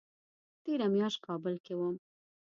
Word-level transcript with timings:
تېره 0.63 0.87
میاشت 0.93 1.19
کابل 1.27 1.55
کې 1.65 1.73
وم 1.79 1.95